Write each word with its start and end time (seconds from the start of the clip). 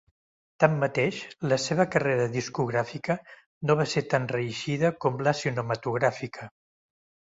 Tanmateix, 0.61 1.19
la 1.51 1.59
seva 1.65 1.85
carrera 1.97 2.25
discogràfica 2.39 3.19
no 3.69 3.79
va 3.83 3.89
ser 3.95 4.07
tan 4.17 4.29
reeixida 4.35 4.95
com 5.05 5.25
la 5.31 5.39
cinematogràfica. 5.47 6.55